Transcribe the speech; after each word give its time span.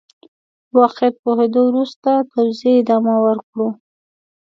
واقعيت 0.77 1.15
پوهېدو 1.23 1.61
وروسته 1.69 2.09
توزيع 2.33 2.73
ادامه 2.81 3.15
ورکړو. 3.25 3.67